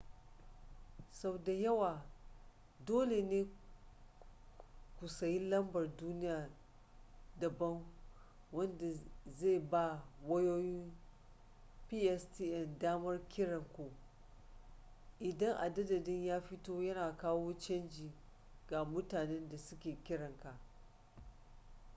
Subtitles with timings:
[1.11, 2.05] sau da yawa
[2.85, 3.45] dole ne
[4.99, 6.49] ku sayi lambar duniya
[7.39, 7.85] daban
[8.51, 8.93] wanda
[9.39, 10.93] zai ba wayoyin
[11.87, 13.91] pstn damar kiran ku
[15.19, 18.11] inda adadin ya fito yana kawo canji
[18.69, 20.57] ga mutanen da suke kiranka